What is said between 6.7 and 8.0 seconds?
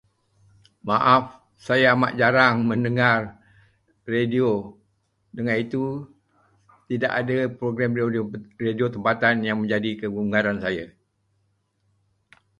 tidak ada program